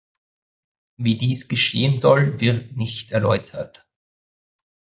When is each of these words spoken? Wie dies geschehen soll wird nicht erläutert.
Wie 0.97 1.15
dies 1.15 1.47
geschehen 1.47 1.99
soll 1.99 2.39
wird 2.39 2.71
nicht 2.75 3.11
erläutert. 3.11 3.85